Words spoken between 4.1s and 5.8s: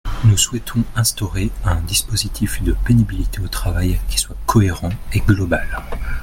soit cohérent et global.